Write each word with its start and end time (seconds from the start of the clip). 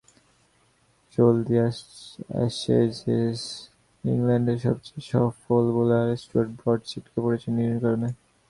চলতি 1.13 1.55
অ্যাশেজে 2.33 3.19
ইংল্যান্ডের 4.03 4.59
সবচেয়ে 4.65 5.03
সফল 5.11 5.63
বোলার 5.75 6.07
স্টুয়ার্ট 6.21 6.51
ব্রড 6.59 6.79
ছিটকে 6.89 7.17
পড়েছেন 7.23 7.53
ইনজুরির 7.55 7.83
কারণে। 7.85 8.07